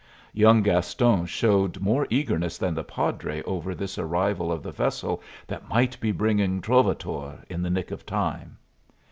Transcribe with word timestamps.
Young 0.33 0.63
Gaston 0.63 1.27
showed 1.27 1.77
more 1.79 2.07
eagerness 2.09 2.57
than 2.57 2.73
the 2.73 2.83
padre 2.83 3.43
over 3.43 3.75
this 3.75 3.99
arrival 3.99 4.51
of 4.51 4.63
the 4.63 4.71
vessel 4.71 5.21
that 5.45 5.69
might 5.69 5.99
be 5.99 6.11
bringing 6.11 6.59
"Trovatore" 6.59 7.43
in 7.51 7.61
the 7.61 7.69
nick 7.69 7.91
of 7.91 8.03
time. 8.03 8.57